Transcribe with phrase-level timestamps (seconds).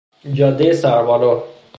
[0.33, 1.43] جادهی سربالا